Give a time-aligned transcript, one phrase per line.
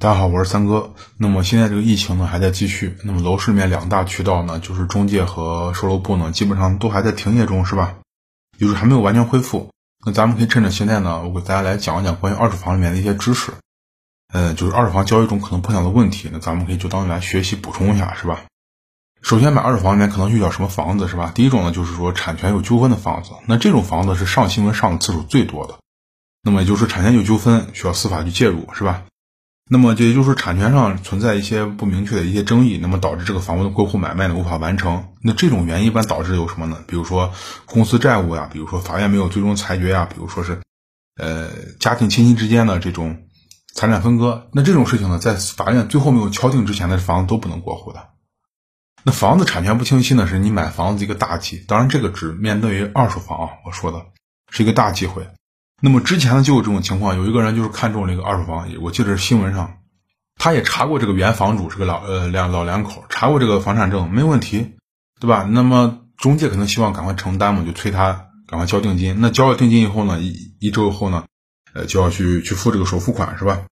[0.00, 0.94] 大家好，我是三哥。
[1.18, 7.96] 那么现在这个疫情呢还在继续，那么楼市里面两大渠道呢，就是中介和售楼部呢，基本上都还在停业中，是吧？
[8.58, 9.68] 就是还没有完全恢复。
[10.06, 13.52] 那咱们可以趁着现在呢，我给大家来讲一讲关于二手房里面的一些知识，
[14.32, 18.44] 呃，就是二手房交易中可能碰到的问题，那咱们可以就当来学习补充一下，是吧？
[19.20, 21.30] 首先买二手房里面可能遇到什么房子，是吧？
[21.34, 25.74] 第一种呢，就是说产权有纠纷的房子，那这种房子是上新闻上的次数最多的，
[26.42, 29.02] 那么也就是产权有纠纷，需要司法去介入，是吧？
[29.72, 35.04] 那么这也就是说产权上存在一些不明确的一些争议，那么导致这个房屋的过户买卖呢无法完成。
[35.22, 36.82] 那这种原因一般导致有什么呢？
[36.88, 37.32] 比如说
[37.66, 40.60] 公司债务呀，比如说法院没有最终裁决呀，比如说是，
[41.16, 43.28] 呃，家庭亲戚之间的这种
[43.72, 44.48] 财产分割。
[44.52, 48.08] 那这种事情呢，在法院最后没有敲定之前的房子都不能过户的。
[49.04, 51.58] 那房子产权不清晰呢，是你买房子一个大忌。
[51.68, 54.04] 当然，这个只面对于二手房啊，我说的
[54.50, 55.28] 是一个大忌讳。
[55.82, 59.78] 那么之前呢就有这种情况，有一个人就是看中了一个二手房，我记得是新闻上，
[60.36, 64.72] 他也查过这个原房主是个老呃两老两口，查过这个房产证没问题，
[65.20, 65.48] 对吧？
[65.50, 69.16] 那么中介可能希望赶快承担嘛，就催他赶快交定金。
[69.20, 71.24] 那交了定金以后呢，一一周以后呢，
[71.72, 73.62] 呃就要去去付这个首付款是吧？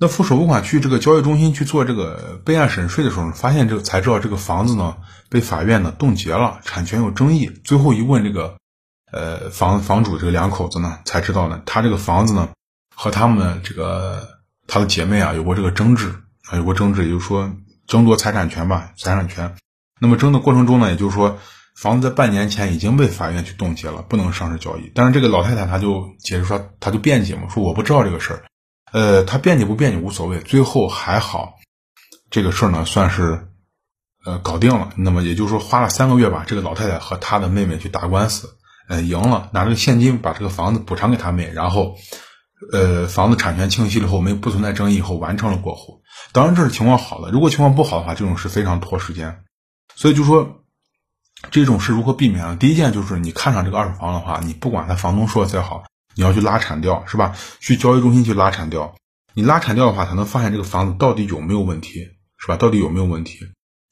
[0.00, 4.96] 那付首付款去这个交易中心去做这个备案审税的时候，发现这个才知道这个房子呢
[5.28, 7.50] 被法院呢冻结了，产权有争议。
[7.64, 8.56] 最后一问这个。
[9.12, 12.48] 呃，房房主这个两口子呢，才知道呢，他这个房子呢，
[12.94, 16.14] 和他们这个他的姐妹啊有过这个争执
[16.48, 17.52] 啊，有过争执，也就是说
[17.86, 19.56] 争夺财产权吧，财产权。
[20.00, 21.38] 那么争的过程中呢，也就是说，
[21.76, 24.92] 房子在半年前已经被法院去冻结了，不能上市交易。
[24.94, 28.44] 但是这个老太太她就解释说，她就辩解嘛，说我不知道这个事儿。
[28.92, 31.54] 呃，她辩解不辩解无所谓，最后还好，
[32.30, 33.48] 这个事儿呢算是
[34.24, 34.90] 呃搞定了。
[34.96, 38.56] 那么也就是说，花了三个月吧，这个老太太和她的妹妹去打官司。
[38.90, 41.94] 呃，赢了，拿这个现金把这个房子补偿给他们，然后，
[42.72, 46.02] 呃，房子产权清晰了后，没不存在争议以后，完成了过户。
[46.32, 49.44] 当然这是情况好的，如果情况不好的话，这种是非常拖时间。
[49.94, 50.64] 所以就说，
[51.52, 52.56] 这种是如何避免呢？
[52.56, 55.84] 第一件就是你看上这个二手房的话，你不管他房东说的再好，
[56.16, 57.32] 你要去拉产调，是吧？
[57.60, 58.92] 去交易中心去拉产调，
[59.34, 62.00] 你拉产调的话，才能发现这个房子到底有没有问题，
[62.38, 62.56] 是吧？
[62.56, 63.38] 到底有没有问题？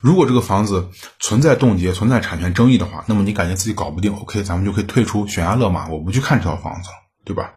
[0.01, 6.95] 如果这个房子存在冻结、存在产权争议的话，那么你感觉自己搞不定，OK，咱们就可以退出，悬崖勒马，我不去看这套房子了，
[7.25, 7.55] 对吧？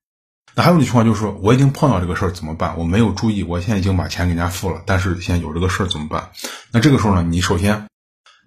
[0.55, 2.77] 那还有一种情况就是说，我已经碰到这个事儿怎么办？
[2.79, 6.31] 我没有注意，我现在已经把钱给人家付了，但是现在有这个事儿怎么办？
[6.71, 7.87] 那这个时候呢，你首先，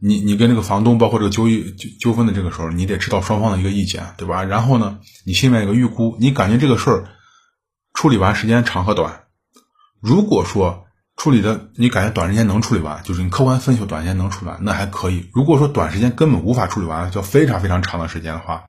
[0.03, 4.43] 你你跟这个房东，包括这个纠纠纠纷的这个时候，你得知道双方的一个意见，对吧？
[4.43, 7.09] 然后呢，你心里面有个预估，你感觉这个事儿
[7.93, 9.23] 处理完时间长和短？
[10.01, 10.84] 如果说，
[11.25, 15.31] 处理的你感觉短时间能处理完，就是你客观分析短时间能处理完，那还可以。
[15.33, 18.65] 如果说短时间根本无法处理完，叫非常非常长的时间的话，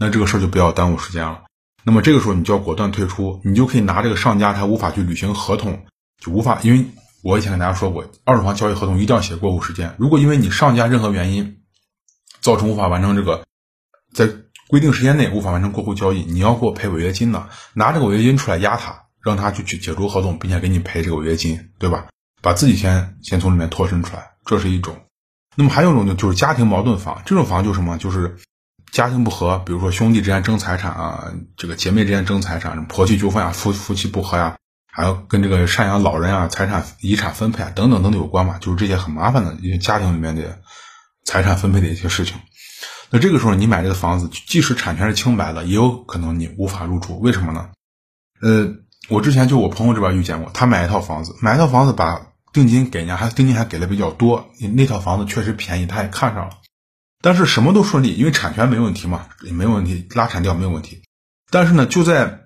[0.00, 1.42] 那这个事儿就不要耽误时间了。
[1.84, 5.84] 那么这个时候你就要果断退出，你就可以拿这个上家他无法去履行合同，
[6.20, 6.84] 就无法，因为
[7.22, 9.94] 我以前跟大家说过，二手房交易合同一定要写过户时间。
[9.96, 11.58] 如果因为你上家任何原因
[12.40, 13.44] 造成无法完成这个，
[14.12, 14.28] 在
[14.66, 19.04] 规定时间内无法完成过户交易，你要给我赔违约金的，拿这个违约金出来压他。
[19.22, 22.06] 让他去去解除合同，并且给你赔这个违约金，对吧？
[22.40, 25.06] 把自己先先从里面脱身出来，这是一种。
[25.54, 27.22] 那么还有一种呢，就是家庭矛盾房。
[27.24, 27.98] 这种房就是什么？
[27.98, 28.36] 就是
[28.90, 34.56] 家庭不和，比如说兄弟之间争财产啊，这个姐妹之间争财产，婆媳纠纷啊，夫夫妻不和呀，
[34.92, 38.58] 还有跟这个赡养老人啊、财产遗产分配啊等等等等有关嘛。
[38.58, 40.58] 就是这些很麻烦的一些家庭里面的
[41.24, 42.36] 财产分配的一些事情。
[43.10, 47.20] 那这个时候你买这个房子，即使产权是清白的，也有可能你无法入住。
[47.20, 47.70] 为什么呢？
[48.40, 48.74] 呃。
[49.08, 54.48] 我之前就我朋友这边遇见过，他买一套房子，买一套房子把定金给人家，还定金还给的比较多。
[54.74, 56.58] 那套房子确实便宜，他也看上了，
[57.20, 61.02] 但是什么都顺利，因为产权没问题嘛，也没问题，拉产调没有问题。
[61.50, 62.42] 但是呢，就在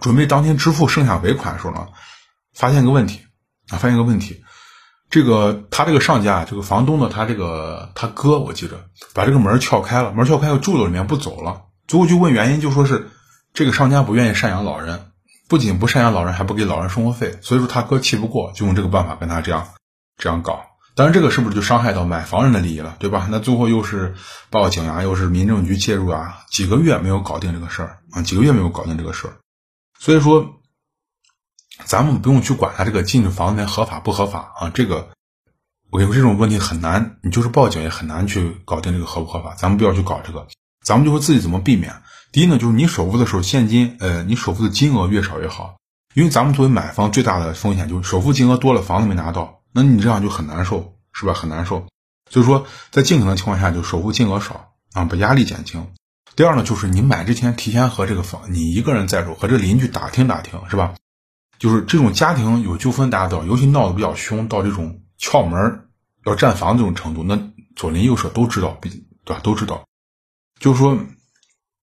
[0.00, 1.88] 准备当天支付剩下尾款的时候呢，
[2.54, 3.20] 发现个问题
[3.70, 4.42] 啊，发现个问题，
[5.10, 13.10] 这个他这个上家，这个房东的，他这个他哥，我记着把这个门撬开了，门撬开后住到里面不走了，最后就问原因，就说是
[13.52, 15.09] 这个上家不愿意赡养老人。
[15.50, 19.66] 不仅不赡养老人，还不给老人生活费，所以说他哥气不过，就用这个办法跟他这样
[20.16, 20.60] 这样搞。
[20.94, 23.26] 当然，这个是不是就伤害到买房人的利益了，对吧？
[23.28, 24.14] 那最后又是
[24.48, 29.34] 报警啊，又是民政局介入啊，几个月没有搞定这个事儿啊，几个月没有搞定这个事儿。
[29.98, 30.48] 所以说，
[31.84, 34.70] 咱们不用去管他这个进房子合法不合法啊。
[34.72, 35.08] 这个
[35.90, 39.56] 我跟你说，这种问题很难，你就是报警也很难去搞定这个合不合法。
[39.56, 40.46] 咱们不要去搞这个，
[40.84, 41.92] 咱们就说自己怎么避免。
[42.32, 45.78] 第一呢，就是你首付的时候现金，呃，你首付的金额越少越好，
[46.14, 51.34] 因为咱们作为买方最大的风险就是首付金额多了，房子没拿到，那你这样就很难受，是吧？
[51.34, 51.86] 很难受。
[52.30, 55.88] 所以说，在尽可能情况下，就首付金额少啊，把压力减轻。
[56.36, 60.94] 第二呢，就是你买之前提前和这个房，你一个人在住，和这个邻居打听打听，是吧？
[61.58, 65.88] 就是这种家庭有纠纷，大家知道，尤其闹得比较凶，到这种撬门
[66.24, 69.40] 要占房这种程度，那左邻右舍都知道，对吧？
[69.42, 69.84] 都知道，
[70.60, 70.96] 就是说，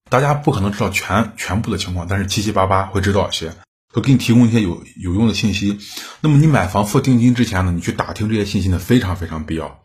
[0.08, 3.52] 大家不可能知道全全部的情况，但是七七八八会知道一些，
[3.92, 5.78] 会给你提供一些有有用的信息。
[6.20, 9.80] 那么你买房付定金之前呢，你去打听这些信息呢，非常非常必要，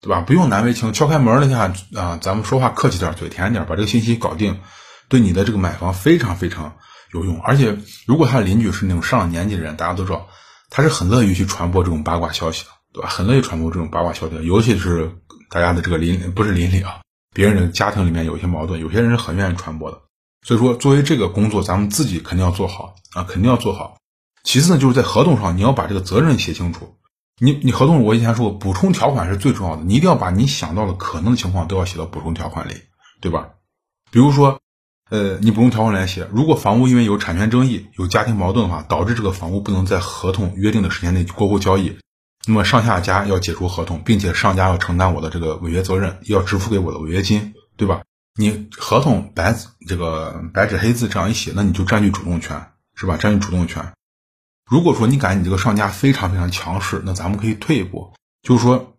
[0.00, 0.20] 对吧？
[0.20, 4.60] 不用难为情，敲开门了下啊，咱们说话客气点，嘴甜点，把这个信息搞定，
[5.08, 6.76] 对你的这个买房非常非常。
[7.12, 7.76] 有用，而且
[8.06, 10.28] 如果他的邻居是那种上了年纪的人，大家都知道，
[10.70, 13.08] 他是很乐于去传播这种八卦消息的，对吧？
[13.08, 15.10] 很乐意传播这种八卦消息，尤其是
[15.50, 17.00] 大家的这个邻不是邻里啊，
[17.34, 20.00] 别人的家庭里面有一些矛盾，有些人是很愿意传播的。
[20.46, 23.96] 所以说，作为这个工作，咱们自己肯定要做好啊，肯定要做好。
[24.44, 26.96] 其次呢，就是在合同上你要把这个责任写清楚。
[27.40, 32.74] 你你合同我以前说过，补充条款是最重要的，你一定要把你想到的可能的情况都要写到补充条款里，
[33.20, 33.50] 对吧？
[34.10, 34.58] 比如说。
[35.10, 36.28] 呃，你不用条款来写。
[36.32, 41.98] 如果房屋因为有产权争议、有家庭矛盾的话，导致这个房屋不能在合同约定的时间内过户交易，
[42.46, 48.02] 那么上下家要解除合同，并且上家要承担我的这个违约责任，要支付给我的违约金，对吧？
[48.38, 49.54] 你合同白
[49.86, 53.16] 这个白纸黑字这样一写，那你就占据主动权，是吧？
[53.16, 53.92] 占据主动权。
[54.70, 58.12] 如果说你感觉你这个上家非常非常强势，那咱们可以退一步，
[58.42, 58.96] 就是说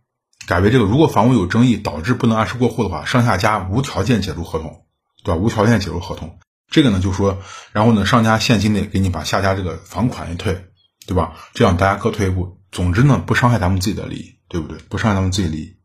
[0.47, 4.85] 改为这个：如果房屋有争议导致不能按时过户的话，上下家无条件解除合同。
[5.23, 5.39] 对吧？
[5.39, 6.39] 无条件解除合同，
[6.71, 7.37] 这个呢，就说，
[7.73, 10.65] 然后呢，上家现金内给你把下家这个房款一退，
[11.05, 11.33] 对吧？
[11.53, 14.77] 这样大家各退一步，总之呢，不伤害咱们自己的利益，对不对？
[14.89, 15.75] 不伤害咱们自己利益。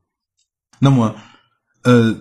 [0.79, 1.17] 那么，
[1.83, 2.17] 呃，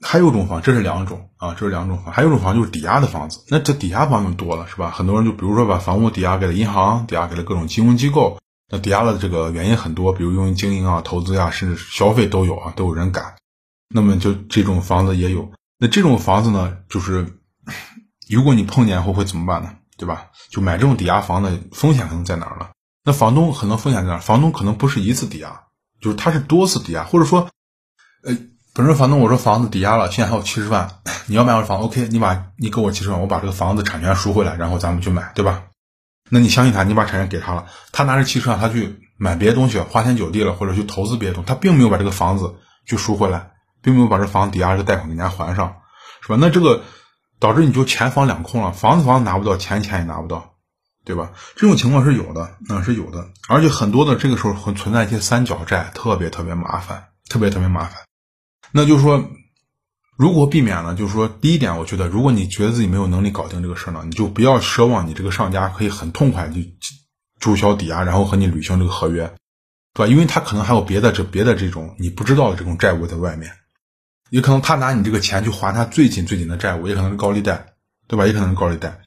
[0.00, 3.44] 还有一种房，这是两种啊，这是两种房，还有一种房就是抵押的房子。
[3.48, 4.90] 那这抵押房就多了，是吧？
[4.90, 8.38] 很多人就比如说把房屋抵押给了银行，抵押给了各种金融机构，
[8.68, 13.36] 那抵押的这个原因很多，比如用于经营啊、投资呀，甚至消费都有啊，都有人敢。
[13.88, 15.52] 那么就这种房子也有。
[15.78, 17.38] 那这种房子呢，就是
[18.28, 19.76] 如果你碰见后会怎么办呢？
[19.96, 20.30] 对吧？
[20.50, 22.68] 就买这种抵押房的风险可能在哪儿呢？
[23.08, 24.18] 那房东可能风险在哪？
[24.18, 25.62] 房东可能不是一次抵押，
[25.98, 27.48] 就是他是多次抵押，或者说，
[28.22, 28.36] 呃，
[28.74, 35.62] 本身房东我说房子抵押了，现在还有七十万，你要买我房，OK，你把你给我七十万，我把这个房子产权赎回来，然后咱们去买，对吧？
[36.28, 42.56] 那你相信他，你把产权给他了，他拿着七十万，他去买别的东西，花天酒地了，或者去投资别的东西，他并没有把这个房子
[42.86, 43.52] 去赎回来。
[43.80, 45.76] 并没有把这房子抵押这贷款给人家还上，
[46.20, 46.36] 是吧？
[46.40, 46.82] 那这个
[47.38, 50.54] 导致你就钱房两空了，房子房子拿不到，钱钱也拿不到，
[51.08, 51.32] 对吧？
[51.56, 58.02] 这种情况是有的，嗯，是有的，而且很多的这个时候会存在一些三角债，特别特别麻烦，特别特别麻烦。
[58.72, 59.30] 那就说，
[60.18, 66.60] 如果避免了，就是说，第一点，我觉得，如果你觉得自己没有能力搞定这个事儿呢，你就不要奢望你这个上家可以很痛快就
[67.40, 69.32] 注销抵押，然后和你履行这个合约，
[69.94, 70.06] 对吧？
[70.06, 73.50] 因为他可能还有别的这别的这种你不知道的这种债务在外面。
[74.30, 77.64] 也可能他拿你这个钱去还他最紧最紧的债务，也可能是高利贷，
[78.06, 78.26] 对吧？
[78.26, 79.00] 也可能是高利贷，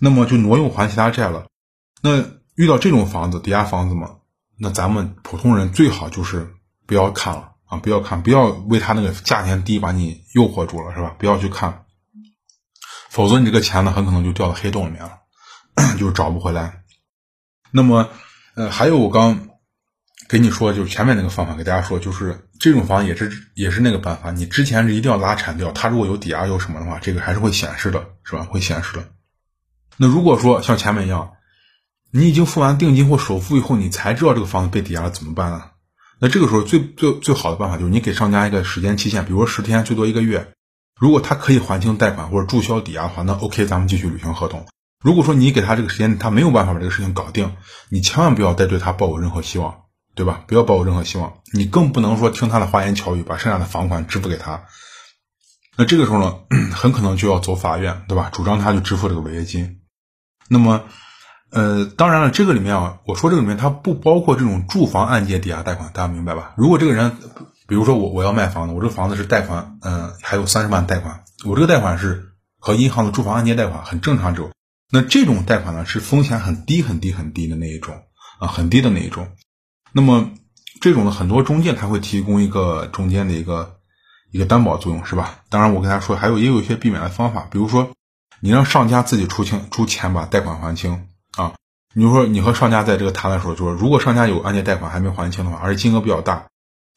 [0.00, 1.46] 那么就挪用还其他债了。
[2.02, 2.24] 那
[2.56, 4.16] 遇到这种房子，抵押房子嘛，
[4.58, 6.54] 那咱们普通人最好就是
[6.86, 11.14] 不要看了啊，不要看，不要为他那个价钱低把你诱惑住了，是吧？
[11.18, 11.84] 不要去看，
[13.10, 15.18] 否则你这个钱呢，很可能就掉到黑洞里面了，
[15.98, 16.82] 就找不回来。
[17.70, 18.08] 那么，
[18.54, 19.46] 呃，还有我刚。
[20.28, 24.30] 给你说，就是前面那个方法，给大家说，就是这种房也是也是那个办法。
[24.30, 28.44] 你之前是一定要拉铲掉，它如果有抵押有什么的话，这个还是会显示的，是吧？
[28.44, 29.08] 会显示的。
[30.02, 31.32] 那如果说像前面一样，
[32.10, 35.62] 你已经付完定金或首付以后，你才知道这个房子被抵押了，怎么办呢？
[36.18, 40.52] 那这个时候最最最好的办法就是你给商家一个时间期限，比如说十天，最多一个月。
[40.98, 44.66] 如果他可以还清贷款或者注销抵押的话，那 OK，咱们继续履行合同。
[45.04, 47.54] 如果说你给他这个时间，他没有办法把这个事情搞定，
[47.90, 49.82] 你千万不要再对他抱有任何希望。
[50.12, 50.42] 对吧？
[50.46, 54.64] 不要抱有任何希望，你更不能说听他的花言巧语，把剩下的房款支付给他。
[55.76, 56.40] 那这个时候呢，
[56.74, 58.28] 很可能就要走法院，对吧？
[58.30, 59.79] 主张他去支付这个违约金。
[60.52, 60.82] 那么，
[61.50, 66.54] 呃，当然了，这个里面啊，我说这个里面它不包括这种住房按揭抵押贷款，大家明白吧？
[66.56, 67.16] 如果这个人，
[67.68, 74.50] 比如说我我要卖房子，我这个房子是贷款，嗯，还有三十万贷款，我这个贷款是和银行的住房按揭贷款很正常这种。
[74.92, 77.94] 那这种贷款呢，是风险很低很低很低的那一种
[78.40, 79.28] 啊，很低的那一种。
[79.92, 80.30] 那么，
[80.80, 83.76] 这种的很多中介他会提供一个中间的一个
[84.32, 85.36] 一个担保作用，是吧？
[85.48, 87.92] 当然，我跟他说，还有也有一些避免的方法，比如说，
[88.40, 91.06] 你让上家自己出清出钱把贷款还清
[91.36, 91.52] 啊。
[91.94, 96.46] 你就说你和上家在这个谈的时候，就说如果上家有按揭贷款还没还清的话，而且金额比较大，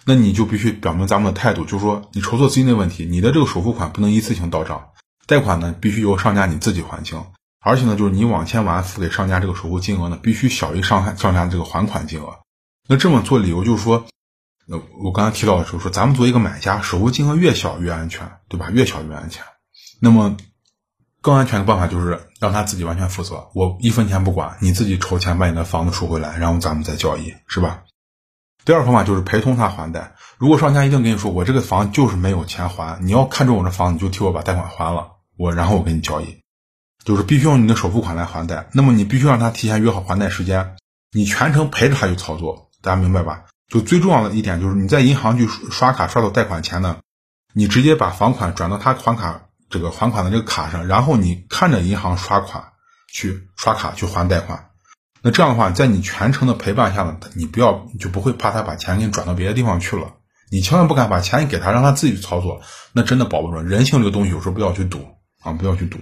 [0.05, 4.89] 那你就必须表明咱们的态度，就是说你筹措资金的问题，你的这个首付款不能一次性到账，
[5.25, 7.25] 贷款呢必须由上家你自己还清，
[7.59, 12.39] 而且呢，就是你往前完付给上家这个首付金额呢，必须小于上上家这个还款金额。
[12.87, 14.05] 那这么做理由就是说，
[14.67, 18.69] 那我刚才提到的时候说，咱们作为一个买家，首付金额越小越安全，对吧？
[18.69, 19.43] 越小越安全。
[19.99, 20.37] 那么，
[21.23, 27.83] 更安全的办法就是让他自己完全负责，我一分钱不管，你自己筹钱把你的房子赎回来，然后咱们再交易，是吧？
[28.65, 30.15] 第二方法就是陪同他还贷。
[30.37, 36.39] 如果商家一定跟你说我这个房就是没有钱还，你要看中我这房子，你就替我把贷款还了，我然后我跟你交易，
[37.05, 38.67] 就是必须用你的首付款来还贷。
[38.73, 40.75] 那么你必须让他提前约好还贷时间，
[41.13, 43.45] 你全程陪着他去操作，大家明白吧？
[43.71, 46.97] 就最重要的一点就是你在银行去刷卡刷到贷款前呢，
[47.53, 49.45] 你直接把房款转到他还卡。
[49.73, 52.63] 这个还款的这个卡上，然后你看着银行刷款
[53.11, 54.69] 去刷卡去还贷款，
[55.23, 60.13] 那这样的话，在你全程的陪伴下呢，你不要就不会怕他把钱给你转到别的地方去了。
[60.51, 62.61] 你千万不敢把钱给他，让他自己去操作，
[62.93, 63.57] 那真的保不住。
[63.63, 64.99] 人性这个东西有时候不要去赌
[65.41, 65.97] 啊，不要去赌。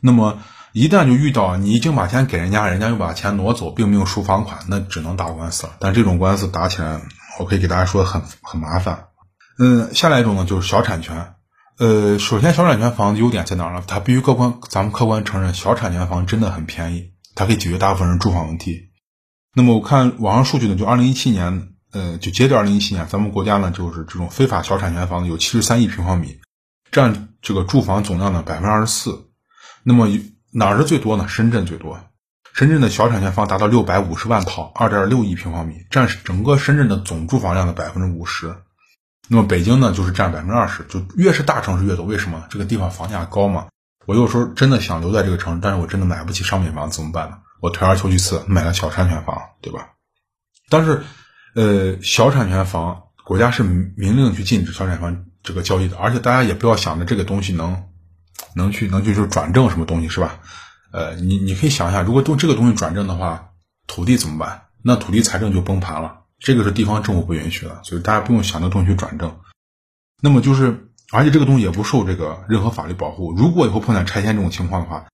[0.00, 0.38] 那么
[0.72, 5.72] 一旦就遇到你已经把钱给人家，人家又把钱挪走，并没有赎房款，那只能打官司了。
[5.80, 7.00] 但这种官司打起来，
[7.40, 9.06] 我可以给大家说很很麻烦。
[9.58, 11.33] 嗯，下来一种呢就是小产权。
[11.76, 13.82] 呃，首先，小产权房的优点在哪儿呢？
[13.84, 18.90] 它必须客观，咱们客观承认，小产权房真的很便宜，它可以解决大部分人住房问题。
[19.56, 26.38] 那么我看网上数据呢，就二零一七年，呃，就截止二零一七年，咱们国家呢就是这种非法小产权房有七十三亿平方米，
[26.92, 29.30] 占这个住房总量的百分之二十四。
[29.82, 30.06] 那么
[30.52, 31.26] 哪儿是最多呢？
[31.26, 31.98] 深圳最多，
[32.52, 38.54] 深圳的小产权房达到六百五十万套，二点六亿平方米，占整个深圳的总住房量的百分之五十。
[39.28, 42.04] 那么北京呢，就是占百分之二十，就越是大城市越多。
[42.04, 42.44] 为什么？
[42.50, 43.66] 这个地方房价高嘛。
[44.06, 47.38] 我有时候真的想留在这个城市，但是我真的买不起商品房，怎么办呢？
[47.60, 49.88] 我退而求其次，买了小产权房，对吧？
[50.68, 51.02] 但是，
[51.54, 57.84] 呃，小产权房国家是明令去禁止小产权房这个交易的，而且大家也不要想着这个东西能
[58.54, 60.38] 能去能去就转正什么东西是吧？
[60.92, 63.52] 呃，你你可以想一下，如果用这个东西转正的话，
[63.86, 64.64] 土地怎么办？
[64.82, 66.23] 那土地财政就崩盘了。
[66.44, 69.34] 这个是地方政府不允许的，所以大家不用想着东西去转正。
[70.20, 73.32] 那么就是，而且这个东西也不受这个任何法律保护。
[73.32, 75.06] 如果以后碰见拆迁这种情况的话，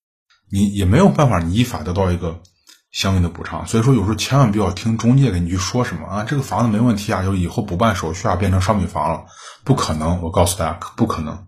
[0.50, 2.42] 你也没有办法，你依法得到一个
[2.90, 3.64] 相应的补偿。
[3.68, 9.25] 所以说，有时候千万不要听中介给你去说什么啊，这个房子没问题啊，就以后补办手续啊，变成商品房了，
[9.62, 10.20] 不可能。
[10.22, 11.46] 我告诉大家，不可能。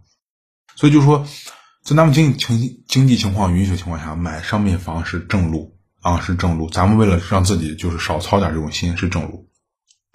[0.76, 1.26] 所以就说，
[1.84, 6.70] 在咱们经济情经济情况允许的情况下，买商品房是正路啊，是正路。
[6.70, 9.48] 咱们为了让自己就是少操点这种心，是正路。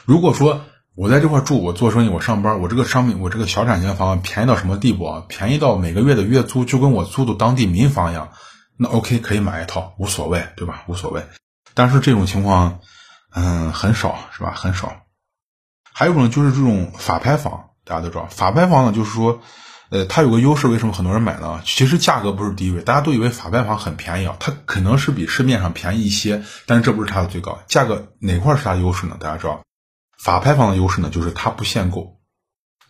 [0.08, 0.62] 如果说
[0.96, 5.26] 我在这块住，我做生意，我上班，我这个商品，我这个小产权房便宜到什么地步啊？
[5.28, 8.30] 便宜到每个月的月租就跟我租的当地民房一样，
[8.78, 10.84] 那 OK 可以买一套，无所谓，对吧？
[10.88, 11.22] 无所谓。
[11.74, 12.80] 但是这种情况，
[13.36, 14.54] 嗯，很少，是吧？
[14.56, 14.94] 很少。
[15.92, 19.42] 还有一种就是这种法拍房，大家都知道，法拍房呢，就是说，
[19.90, 21.62] 呃，它有个优势，为什么很多人买呢？
[21.66, 29.18] 其实价格不是低位，大家都以为法拍房很便宜啊，它可能是比市面上便宜一些，但是这不是它的最高价格，哪块是它优势呢？
[29.20, 29.62] 大家知道？
[30.18, 32.20] 法拍房的优势呢，就是它不限购，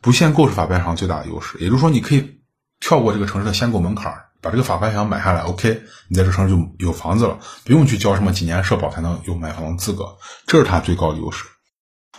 [0.02, 1.58] 不限购是法拍房最大的优势。
[1.60, 2.42] 也就是说，你可以
[2.80, 11.46] 跳过这个城市的限购门槛，把这个法拍房买下来，OK，你在这城市就有房子了，不用去交什么几年社保才能有买房的资格，这是它最高的优势。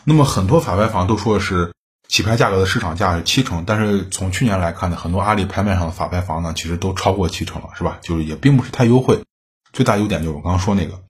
[0.05, 1.73] 那么很多法拍房都说是
[2.09, 7.99] 起拍价格的市场价是七成，但是从去年来看呢，很多阿里拍卖上的法拍房呢，其实都超过七成了，是吧？
[8.03, 9.23] 就是也并不是太优惠。
[9.73, 11.08] 最大优点就是我刚刚说那个。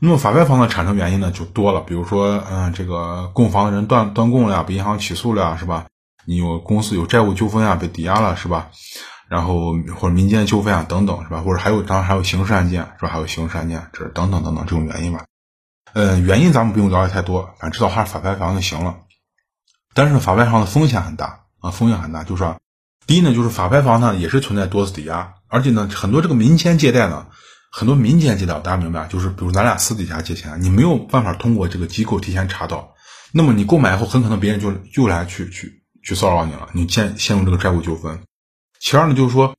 [0.00, 5.86] 那么法拍房的产生原因呢就多了，比如说，嗯，这个供房的人断断供了呀，被银行起诉了呀，是吧？
[6.24, 8.68] 你有公司有债务纠纷啊，被抵押了，是吧？
[9.28, 11.40] 然后或者民间纠纷啊等等，是吧？
[11.40, 13.08] 或者还有当然还有刑事案件，是吧？
[13.08, 15.24] 还有刑事案件，这等等等等这种原因吧。
[15.94, 18.98] 呃，原因咱们不用了解太多，反正知道它是法拍房就行了。
[19.94, 22.56] 但是法拍房的风险很大啊，风险很大，就是说，
[23.06, 27.26] 第一呢，就是法拍房呢也是存在多次抵押，而且呢，很多这个民间借贷呢。
[27.70, 32.94] 很多民间借贷，大家明白，就是比如咱俩私底下借钱，你没有办法通过这个机构提前查到，
[33.32, 38.18] 那么你购买以后，很可能别人就又来去去去骚扰你了，你陷陷入这个债务纠纷。
[38.80, 39.54] 其二呢，就是说，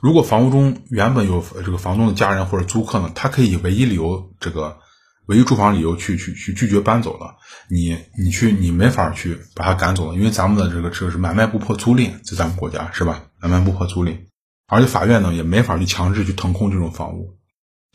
[0.00, 4.78] 如果房屋中原本有这个房东的家人或者租客呢，他可以以唯一理由这个
[5.26, 7.36] 唯一住房理由去去去拒绝搬走了，
[7.70, 13.22] 你你去你没法去把他赶走了，因为咱们的这个这个是买卖不破租赁，在咱们国家是吧？
[13.40, 14.18] 买卖不破租赁，
[14.66, 17.38] 而且法院呢也没法去强制去腾空这种房屋。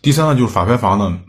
[0.01, 1.19] 第三呢，就是法拍房呢，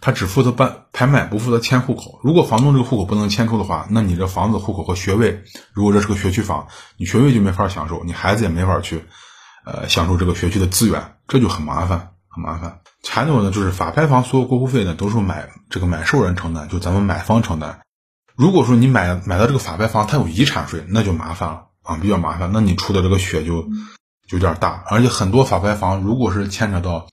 [0.00, 2.20] 他只负责办拍卖，不负责迁户口。
[2.22, 9.04] 如果房东这个户口不能迁出的话，那你这房子户口和学位，如果这是个学区房，你学位就没法享受，你孩子也没法去，
[9.66, 12.80] 呃，享受这个学区的资源，这就很麻烦，很麻烦。
[13.08, 17.80] 还有呢，就是法拍房所有过户费呢，都是买这个买受人承担，就咱们买方承担。
[18.36, 22.50] 如果说你买买到这个法拍房，它有遗产税，那就麻烦了啊，比较麻烦。
[22.52, 23.68] 那你出的这个血就
[24.30, 27.08] 有点大，而且很多法拍房如果是牵扯到。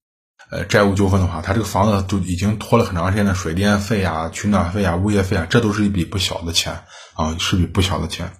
[0.51, 8.31] 呃，债务纠纷的话，他这个房子就已经拖了很长时间的水电费啊、取暖费啊、物业费啊，这都是一笔不小的钱啊，是笔不小的钱。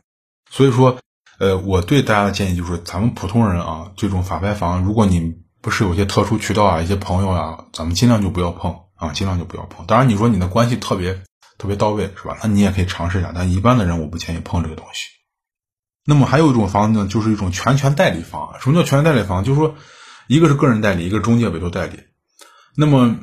[0.50, 0.98] 所以说，
[1.38, 9.86] 呃，我对大家的建议就是，咱们普通人啊，这种法拍房，如果你不是有些特殊渠道啊，一些朋友啊，咱们尽量就不要碰啊，尽量就不要碰。
[9.86, 11.14] 当然，你说你的关系特别
[11.60, 12.38] 特别到位，是吧？
[12.42, 13.32] 那你也可以尝试一下。
[13.36, 15.06] 但一般的人，我不建议碰这个东西。
[16.06, 18.56] 那么还有一种房子呢，就是一种全权代理房。
[18.60, 19.44] 什么叫全权代理房？
[19.44, 19.76] 就是说，
[20.30, 22.00] 一个是个人代理，一个是中介委托代理。
[22.78, 23.18] 那么，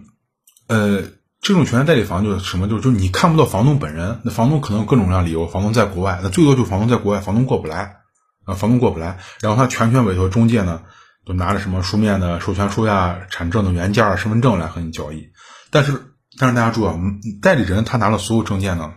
[0.67, 1.03] 呃，
[1.41, 2.69] 这种全权代理房就是什么？
[2.69, 7.97] 就是就你看不到房东本人，那房东可能有各种各样理由，房东在国外，那最多就房东在国外，房东过不来。
[8.45, 10.83] 啊，房东过不来，然后他全权委托中介呢，
[11.25, 15.31] 就拿着什么书面的授权书呀、产证的原件啊、身份证来和你交易。
[15.73, 16.97] 但是，但是大家注意啊，
[17.43, 18.95] 代理人他拿了所有证件呢，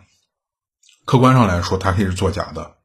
[1.04, 2.76] 客观上来说，他可以是作假的。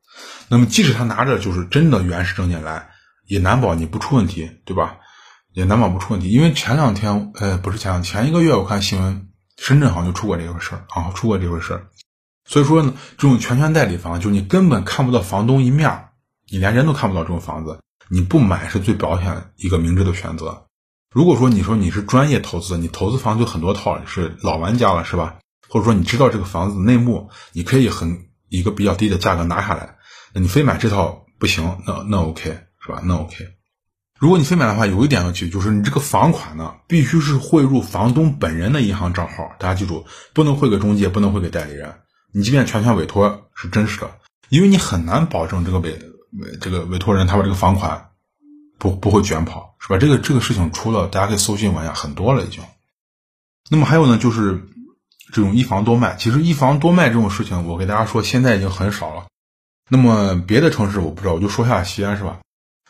[0.49, 2.89] 那么，即使他拿着就是真的原始证件来，
[3.27, 4.97] 也难保你不出问题，对吧？
[5.55, 6.29] 也难保不出问题。
[6.29, 11.87] 因为前两天，呃，不是前两前一个月，我看新闻，深圳好像就出过这个事儿啊，出过这回事儿。
[12.45, 16.09] 所以说呢，这种全权代理房，就你根本看不到房东一面。
[16.51, 17.79] 你连人都看不到这种房子，
[18.11, 20.67] 你不买是最保险一个明智的选择。
[21.11, 25.37] 如果说你说你是专业投资，你投资房就很多套，是老玩家了，是吧？
[25.69, 29.97] 或者说你知道这个房子内幕，你可以很一个比较低的价格拿下来。
[30.35, 32.43] 那你非买这套不行，那那 OK
[32.85, 33.01] 是吧？
[33.05, 33.37] 那 OK。
[34.19, 39.53] 如果你非买的话，有一点要记，就是你这个房款呢，必须是汇入房东本人的银行账号。
[39.59, 41.95] 大家记住，不能汇给中介，不能汇给代理人。
[42.33, 44.11] 你即便全权委托是真实的，
[44.49, 45.99] 因为你很难保证这个委。
[46.37, 48.09] 委这个委托人他把这个房款
[48.77, 49.99] 不不会卷跑是吧？
[49.99, 52.61] 这个这个事情出了，大家可以搜新闻呀，很多了已经。
[53.71, 54.67] 那么还有呢，就是
[55.33, 56.17] 这种一房多卖。
[56.17, 59.27] 其实一房多卖这种事情，我给大家说，现在已经很少了。
[59.89, 62.41] 那么别的城市我不知道，我就说下西安是吧？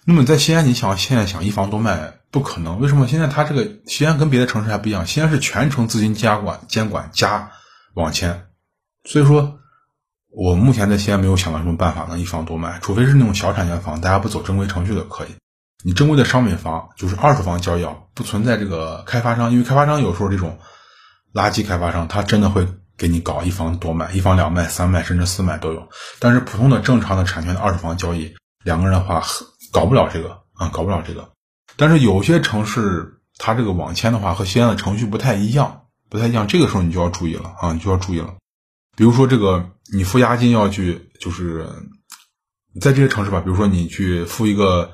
[0.07, 3.07] 那么在西安，你想现在想一房多卖不可能，为什么？
[3.07, 7.51] 现在它这个西安跟别的城市还不一样，西安是全程资金监管监管加
[7.95, 8.47] 网签，
[9.05, 9.59] 所以说。
[10.37, 15.29] 我目前在西安没有想到什么办法能一房多卖，除非是那种小产权房，大家不走正规程序的可以。
[15.85, 20.59] 你正规的商品房就是二手房交易啊，不存在这个开发商，因为开发商有时候这种
[21.33, 22.67] 垃圾开发商，他真的会
[22.99, 25.89] 给你搞一房多卖，一房两卖、三卖甚至四卖都有。
[26.19, 29.23] 但是普通的正常的产权的二手房交易，两个人的话
[29.75, 31.33] 搞不了这个啊，搞不了这个。
[31.77, 38.37] 但是有些城市它这个网签的话和西安的程序不太一样，不太一样，这个时候你就要注意了啊，你就要注意了。
[38.97, 39.71] 比如说这个。
[39.93, 41.69] 你付押金要去，就是
[42.81, 44.93] 在这些城市吧，比如说你去付一个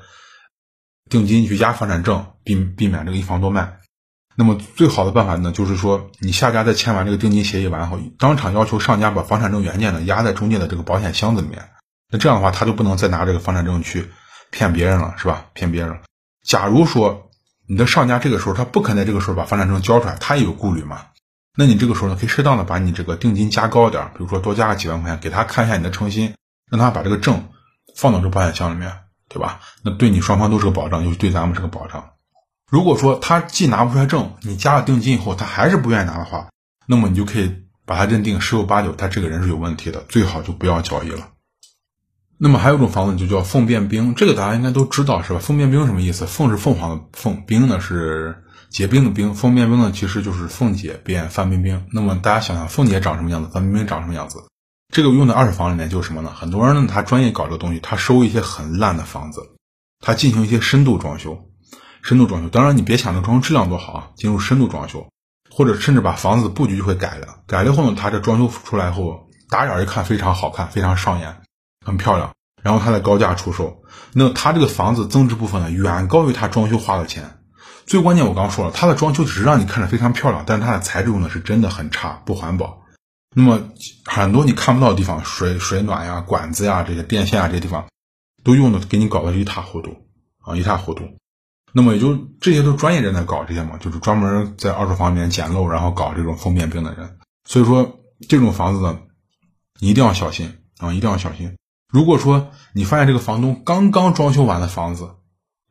[1.09, 3.79] 定金去押房产证，避避免这个一房多卖。
[4.35, 11.69] 那么最好的办法呢，就是说你下家在签完这个定金协议完后，当场要求上家把房产证原件呢压在中介的这个保险箱子里面。
[12.11, 14.11] 那这样的话，他就不能再拿这个房产证去
[14.51, 15.47] 骗别人了，是吧？
[15.53, 16.01] 骗别人了。
[16.45, 17.29] 假如说
[17.67, 21.05] 你的上家这个时候他不肯在这个时候把房产证交出来，他也有顾虑嘛。
[21.57, 26.33] 那你这个时候呢，可以适当的把你这个定金加高点，比如说多加个几万块钱，给他看一下你的诚心，
[26.69, 27.49] 让他把这个证
[27.95, 28.91] 放到这保险箱里面，
[29.27, 29.59] 对吧？
[29.83, 32.11] 那对你双方都是个保障，就是对咱们是个保障。
[32.69, 36.47] 如果说他既拿不出来证，你加了定金以后他还是不愿意拿的话，
[36.87, 37.53] 那么你就可以
[37.85, 41.27] 把他认定十有八九他这个人是有问题的，最好就不要交易了。
[42.43, 45.39] 那么还有一种房子就叫凤变冰，这个大家应该都知道是吧？
[45.39, 46.25] 凤变冰什么意思？
[46.25, 48.35] 凤是凤凰的凤，冰呢是。
[48.71, 51.85] 结冰的冰，凤变冰呢，其实就是凤姐变范冰冰。
[51.91, 54.39] 那么大家想想，凤姐长什么样子，范冰冰长什么样子？
[54.93, 56.31] 这个用在二手房里面就是什么呢？
[56.33, 59.41] 很多人呢，他专业搞这个东西，他收一些很烂的房子，
[59.99, 61.37] 他进行一些深度装修，
[62.01, 62.47] 深度装修。
[62.47, 65.05] 当然你别想着装修质量多好啊，进入深度装修，
[65.51, 67.27] 或者甚至把房子的布局就会改了。
[67.45, 71.35] 改了后呢，他这装修出来后，打眼一看非常好看，非常上眼，
[71.85, 72.31] 很漂亮。
[72.63, 73.81] 然后他再高价出售，
[74.13, 77.39] 那他这个房子增值部分呢，远高于他装修花的钱。
[77.87, 82.83] 最关键，我刚说了，它的装修只是让你看着非常漂亮，但是它的材质用的是真的很差，不环保。
[83.35, 83.61] 那么
[84.05, 87.87] 很多你看不到的地方，水水暖呀、管子呀、这些电线啊这些地方，
[88.43, 89.97] 都用的给你搞得一塌糊涂
[90.45, 91.03] 啊，一塌糊涂。
[91.73, 97.17] 那么也就这些都专业人在搞这些嘛，就是专门在二手房里面捡漏，然后搞这种封面病的人。
[97.43, 98.99] 所以说这种房子呢，
[99.79, 101.57] 你一定要小心啊，一定要小心。
[101.91, 105.11] 如果说你发现这个房东刚刚装修完的房子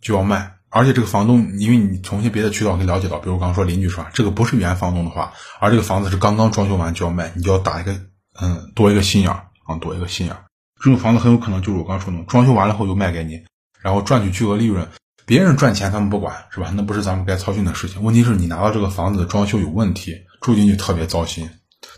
[0.00, 0.54] 就要卖。
[0.72, 4.08] 而且这个房东，因为你从一些别的渠道可以了解到，比如刚刚说邻居是吧？
[4.14, 7.92] 这个不是原房东的话，而这个房子是刚刚装修完就要卖，你就要打一个
[8.40, 10.36] 嗯多一个心眼啊，多一个心眼。
[10.80, 13.42] 这种房子很有可能就是我刚说的，装修完了后又卖给你，
[13.82, 14.86] 然后赚取巨额利润。
[15.26, 16.70] 别人赚钱他们不管是吧？
[16.72, 18.04] 那不是咱们该操心的事情。
[18.04, 21.50] 问题是你拿到这个房子装修有问题，住进去特别糟心，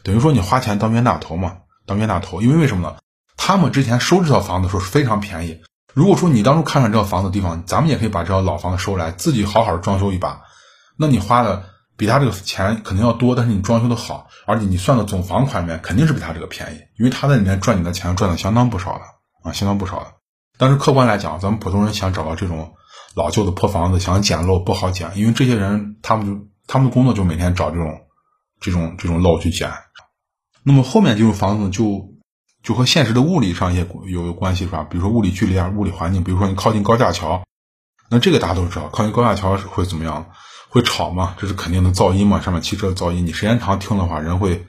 [0.02, 2.40] 等于说你花钱当冤大头嘛，当冤大头。
[2.40, 2.96] 因为为什么呢？
[3.37, 5.61] 他们之前收这套房子的时候是非常便宜。
[5.95, 10.40] 如果说你当初看上这套房子的地方，咱们也可以把这套老房子收来，自己好好的装修一把。
[10.97, 11.64] 那你花的
[11.97, 19.01] 比他这个钱肯定要多，但是你装修的好，而且你算的总房款里面肯定是比他这个便宜，因为他在里面赚你的钱赚的相当不少的
[19.42, 20.07] 啊，相当不少的。
[20.57, 22.75] 但是客观来讲，咱们普通人想找到这种
[23.14, 28.01] 老旧的破房子，想捡漏不好捡，因为这些人他们就他们的工作就每天找这种
[28.61, 29.71] 这种这种漏去捡。
[30.62, 32.12] 那么后面这种房子就
[32.62, 34.87] 就和现实的物理上也有有关系，是吧？
[34.88, 37.42] 比如说物理距离啊，物理环境，比如说你靠近高架桥，
[38.09, 40.27] 那这个大家都知道，靠近高架桥会怎么样？
[40.68, 41.35] 会吵嘛？
[41.38, 42.40] 这是肯定的噪音嘛？
[42.40, 44.64] 上面汽车的噪音，你时间长听的话，人会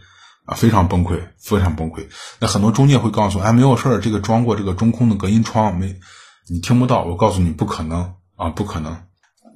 [0.45, 2.07] 啊非常崩溃，非常崩溃。
[2.39, 5.95] 那很多中介会告诉，哎，没有事儿，这个装过这个中空的隔音窗，没
[6.49, 7.03] 你听不到。
[7.03, 8.97] 我告诉你，不可能啊，不可能。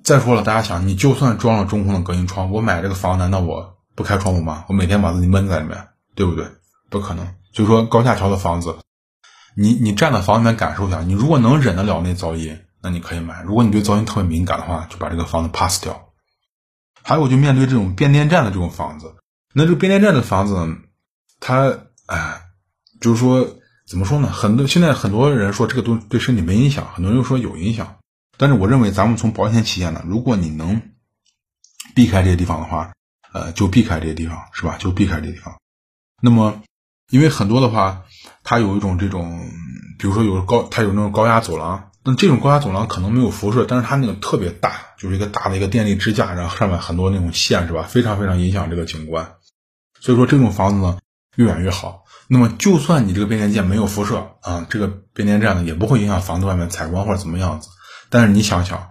[0.04, 4.64] 再说了，大家想，你就算装了中空的隔音窗，我买这个房，难道我不开窗户吗？
[4.70, 6.46] 我每天把自己闷在里面，对不对？
[6.90, 7.28] 不可能。
[7.58, 8.78] 就说，高架桥的房子，
[9.56, 13.42] 你你站在房里面感受一下，你如果能忍得了那噪音，那你可以买。
[13.42, 16.10] 如果你对噪音特别敏感的话，就把这个房子 pass 掉。
[17.02, 19.16] 还有就面对这种变电站的这种房子，
[19.56, 20.78] 那这个变电站的房子，
[21.40, 22.44] 它哎，
[23.02, 24.32] 就是说怎么说呢？
[24.32, 27.98] 很多现在很多人说这个东对身体没影响，很多人又说有影响。
[28.38, 30.80] 但是我认为咱们从保险起见呢，如果你能
[31.96, 32.94] 避开这些地方的话，
[33.34, 34.78] 呃，就避开这些地方，是吧？
[34.78, 35.58] 就避开这些地方。
[36.22, 36.62] 那么，
[37.10, 38.04] 因为很多的话，
[38.44, 39.50] 它有一种这种，
[39.98, 41.92] 比如说有高，它有那种高压走廊。
[42.04, 47.84] 那这种高压走廊可能没有辐射，但是它那个特别大，就是一个大的一个电力支架，然后上面很多那种线，是吧？
[47.84, 49.34] 非常非常影响这个景观。
[50.00, 51.00] 所以说这种房子呢，
[51.36, 52.06] 越远越好。
[52.30, 57.70] 那么就算你这个变电站没有辐射啊，这个变电站呢也不会影响房子外面采光或者怎么样子。
[58.10, 58.90] 但是你想想，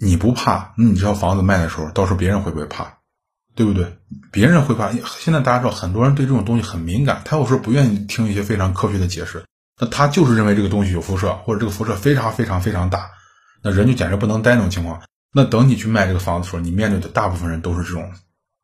[0.00, 2.97] 你不怕，那你这套房子卖的时候，到时候别人会不会怕？
[3.58, 3.92] 对不对？
[4.30, 4.92] 别人会怕。
[5.18, 9.42] 现在大家知道，很多人对这种东西很敏感，他有时候不愿意听一些非常科学的解释。
[9.80, 13.10] 那他就是认为这个东西有辐射，或者这个辐射非常非常非常大，
[13.60, 15.02] 那人就简直不能待那种情况。
[15.34, 18.08] 那等你去卖这个房子的时候，你面对的大部分人都是这种，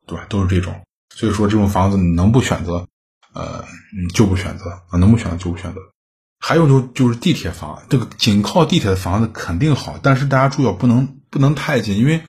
[0.06, 0.24] 对吧？
[0.28, 0.80] 都是这种。
[1.12, 2.86] 所以说，这种房子能不选择，
[3.32, 3.64] 呃，
[4.00, 5.80] 你就不选择啊，能不选择就不选择。
[6.38, 12.22] 还有就就是地铁房，这个紧靠地铁的房子肯定好，但是大家注意不能不能太近，因为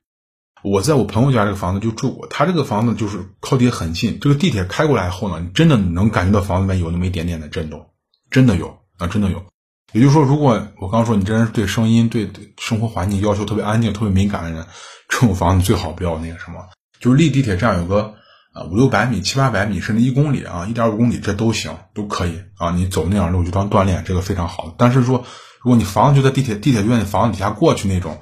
[0.68, 7.86] 我在我朋友家这个房子就住过，他这个房子就是靠地铁很近，这个地铁开过来后呢，你真的能感觉到房子里面有那么一点点的震动。
[8.32, 9.44] 真的有啊，真的有。
[9.92, 14.66] 也就是说，如果我刚说你这人对声音、对对生活环境要求特别安静、特别敏感的人，
[15.08, 16.58] 这种房子最好不要那个什么，
[16.98, 18.14] 就是离地铁站有个
[18.52, 22.72] 啊五六百米、七八百米，甚至一公里啊，一点五公里，这都行，都可以啊。
[22.72, 24.74] 你走那样路就当锻炼，这个非常好。
[24.76, 25.24] 但是说，
[25.62, 28.18] 如果你房子就在地铁地铁院房子底下过去那种，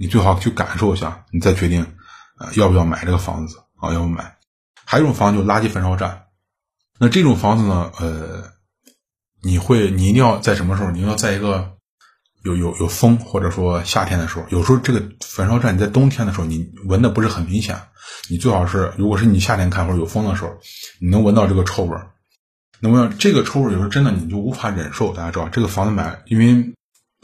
[0.00, 1.82] 你最好去感受一下，你再决定
[2.38, 4.36] 啊要不要买这个房子啊，要不买。
[4.84, 6.24] 还有一种房子就垃圾焚烧站，
[6.98, 8.50] 那这种房子呢，呃。
[9.42, 10.90] 你会，你一定要在什么时候？
[10.90, 11.72] 你要在一个
[12.42, 14.44] 有有有风，或者说夏天的时候。
[14.50, 17.74] 有时候这个焚烧站你在冬天的时候，你闻的不是很明显。
[18.28, 20.50] 你最好是，如果是你夏天看或者有风的时候，
[21.00, 22.10] 你能闻到这个臭味儿。
[22.80, 25.14] 那么这个臭味儿有时候真的你就无法忍受。
[25.14, 26.74] 大家知道，这个房子买，因为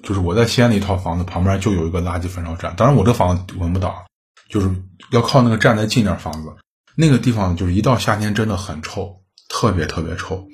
[0.03, 2.75] 就是我在西安的一套房子旁边就有一个垃圾焚烧站。
[2.77, 4.05] 当然我这房子闻不到，
[4.49, 4.71] 就是
[5.11, 6.55] 要靠那个站再近点房子。
[6.95, 10.47] 那个地方就是一到夏天真的很臭，特别特别臭。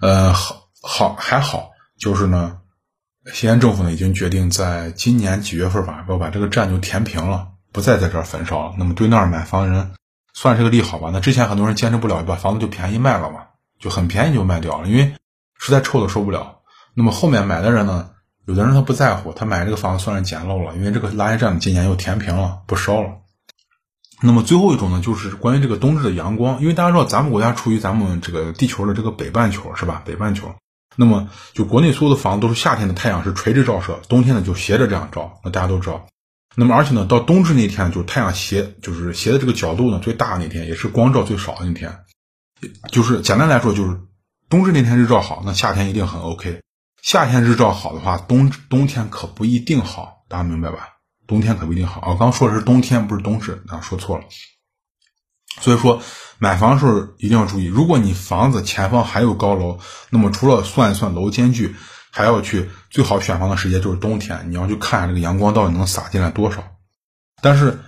[0.00, 0.60] 呃，好。
[0.84, 2.58] 好还好，就是呢，
[3.32, 8.74] 西安政府呢已经决定在今年几月份吧，要把这个站就填平了，不再在这儿焚烧了。
[8.76, 9.92] 那么对那儿买房人
[10.34, 11.10] 算是个利好吧？
[11.12, 13.46] 那之前很多人坚持不了，把房子就便宜卖了嘛，
[13.78, 15.14] 就很便宜就卖掉了，因为
[15.56, 16.62] 实在臭的受不了。
[16.94, 18.10] 那么后面买的人呢，
[18.46, 23.18] 有的人他不在乎，他买这个房子算是捡漏了，因为这个垃圾站今年又填平了，不烧了。
[24.20, 30.02] 那么最后一种呢，就是关于这个冬至的阳光，因为大家知道咱们国家处于咱们这个地球的这个北半球，是吧？
[30.04, 30.54] 北半球。
[30.94, 35.40] 那么，就国内所有的房子都是夏天的太阳是垂直照射，冬天呢就斜着这样照。
[35.42, 36.06] 那大家都知道。
[36.54, 42.00] 那么，而且呢，到冬至那天，就是太阳斜，就是斜的这个角度呢最大那天，也是光照最少的那天。
[42.90, 44.00] 就是简单来说，就是
[44.50, 46.60] 冬至那天日照好，那夏天一定很 OK。
[47.02, 50.88] 夏天日照好的话，冬冬天可不一定好，大家明白吧？
[51.26, 52.02] 冬天可不一定好。
[52.06, 54.24] 我刚说的是冬天，不是冬至，啊，说错了。
[55.60, 56.00] 所以说。
[56.38, 59.78] 买房的时候一定要注意，如果你房子前方还有高楼，
[60.10, 61.76] 那么除了算一算楼间距，
[62.10, 66.64] 还要去最好选房的时间就是冬天，你要去看下这个阳光到底能洒进来多少。
[67.42, 67.78] 但是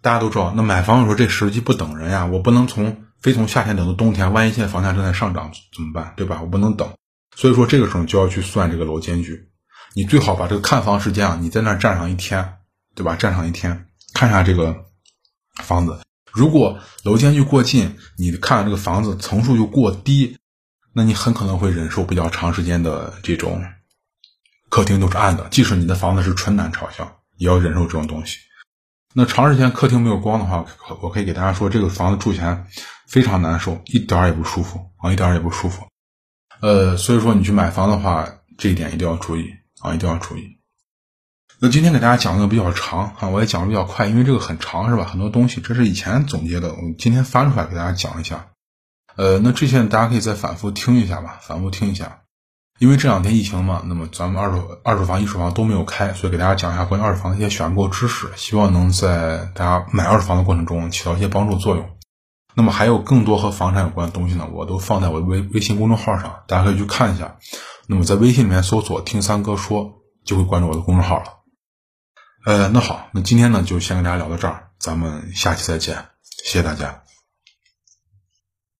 [0.00, 6.14] 大家都知道，那买房的时候这时机不等人呀，我不能从非从夏天等到冬天，万一现在房价正在上涨怎么办？
[6.16, 6.38] 对吧？
[6.40, 6.90] 我不能等，
[7.38, 9.48] 所以说这个时候就要去算这个楼间距，
[9.94, 12.56] 你最好把这个看房时间啊，你在那儿站上一天，
[12.96, 13.14] 对吧？
[13.14, 14.74] 站上一天，看下这个
[15.62, 16.00] 房子。
[16.32, 20.36] 如果楼间距过近，你看这个房子层数又过低，
[20.92, 23.64] 那你很可能会忍受比较长时间的这种
[24.68, 28.38] 客厅都是暗的，即使你的房子是纯南朝向，也要忍受这种东西。
[29.14, 30.66] 那长时间客厅没有光的话，
[31.00, 32.66] 我可以给大家说，这个房子住起来
[33.06, 35.86] 非常难受，一点也不舒服啊，一点也不舒服。
[36.60, 39.48] 呃，所以说你去买房的话，这一点一定要注意
[39.80, 40.58] 啊，一定要注意。
[41.60, 45.04] 那今天给大家讲的比较长啊，我也讲的比较快，因为这个很长是吧？
[45.04, 48.48] 很多东西这是以前总结的，我今天翻出来给大家讲一下。
[49.16, 52.20] 呃，那这些大家可以再反复听一下吧，反复听一下。
[52.78, 61.90] 因为这两天疫情嘛，那么咱们二手二手房、一手房都没有开，所以给大家讲一下关于二手房的一些选购知识，希望能在大家买二手房的过程中起到一些帮助作用。
[62.58, 67.36] 那么还有更多和房产有关的东西呢，我都放在我的微微信公众号上，大家可以去看一下。
[67.86, 71.24] 那么在微信里面搜索“听三哥说”，就会关注我的公众号了。
[72.44, 76.06] 呃，那好，那今天呢就先跟大家聊到这儿，咱们下期再见，
[76.42, 77.04] 谢谢大家。